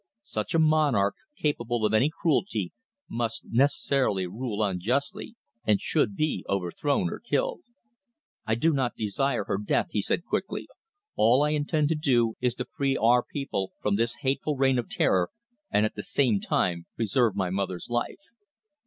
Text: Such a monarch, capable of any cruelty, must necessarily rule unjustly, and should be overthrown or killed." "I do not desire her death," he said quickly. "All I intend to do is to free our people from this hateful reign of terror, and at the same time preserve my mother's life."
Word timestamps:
Such 0.23 0.55
a 0.55 0.57
monarch, 0.59 1.13
capable 1.37 1.85
of 1.85 1.93
any 1.93 2.09
cruelty, 2.09 2.73
must 3.07 3.45
necessarily 3.45 4.25
rule 4.25 4.63
unjustly, 4.63 5.35
and 5.63 5.79
should 5.79 6.15
be 6.15 6.43
overthrown 6.49 7.11
or 7.11 7.19
killed." 7.19 7.61
"I 8.43 8.55
do 8.55 8.73
not 8.73 8.95
desire 8.95 9.43
her 9.43 9.59
death," 9.59 9.89
he 9.91 10.01
said 10.01 10.25
quickly. 10.25 10.67
"All 11.15 11.43
I 11.43 11.51
intend 11.51 11.89
to 11.89 11.95
do 11.95 12.33
is 12.41 12.55
to 12.55 12.65
free 12.65 12.97
our 12.97 13.21
people 13.21 13.73
from 13.79 13.95
this 13.95 14.15
hateful 14.21 14.57
reign 14.57 14.79
of 14.79 14.89
terror, 14.89 15.29
and 15.69 15.85
at 15.85 15.93
the 15.93 16.01
same 16.01 16.39
time 16.39 16.87
preserve 16.95 17.35
my 17.35 17.51
mother's 17.51 17.87
life." 17.87 18.21